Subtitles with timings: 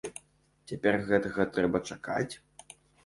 [0.71, 2.33] Цяпер гэтага трэба чакаць?